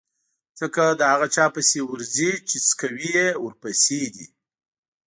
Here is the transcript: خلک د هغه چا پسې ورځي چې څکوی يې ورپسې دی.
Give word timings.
خلک 0.57 0.75
د 0.99 1.01
هغه 1.11 1.27
چا 1.35 1.45
پسې 1.55 1.79
ورځي 1.91 2.31
چې 2.49 2.57
څکوی 2.67 3.09
يې 3.17 3.27
ورپسې 3.43 4.01
دی. 4.13 4.25